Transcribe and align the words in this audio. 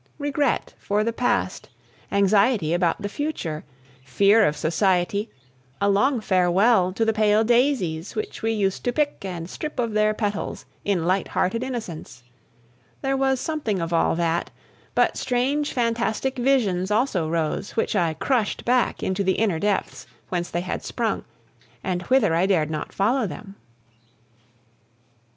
Regret 0.17 0.73
for 0.79 1.03
the 1.03 1.13
past, 1.13 1.69
anxiety 2.11 2.73
about 2.73 2.99
the 3.03 3.07
future, 3.07 3.63
fear 4.03 4.43
of 4.47 4.57
society, 4.57 5.29
a 5.79 5.87
long 5.87 6.19
farewell 6.19 6.91
to 6.91 7.05
the 7.05 7.13
pale 7.13 7.43
daisies 7.43 8.15
which 8.15 8.41
we 8.41 8.51
used 8.51 8.83
to 8.83 8.91
pick 8.91 9.23
and 9.23 9.47
strip 9.47 9.77
of 9.77 9.93
their 9.93 10.11
petals 10.15 10.65
in 10.83 11.05
light 11.05 11.27
hearted 11.27 11.61
innocence, 11.61 12.23
there 13.03 13.15
was 13.15 13.39
something 13.39 13.79
of 13.79 13.93
all 13.93 14.15
that; 14.15 14.49
but 14.95 15.17
strange, 15.17 15.71
fantastic 15.71 16.35
visions 16.35 16.89
also 16.89 17.29
rose, 17.29 17.75
which 17.75 17.95
I 17.95 18.15
crushed 18.15 18.65
back 18.65 19.03
into 19.03 19.23
the 19.23 19.33
inner 19.33 19.59
depths, 19.59 20.07
whence 20.29 20.49
they 20.49 20.61
had 20.61 20.83
sprung, 20.83 21.25
and 21.83 22.01
whither 22.07 22.33
I 22.33 22.47
dared 22.47 22.71
not 22.71 22.91
follow 22.91 23.27
them. 23.27 23.53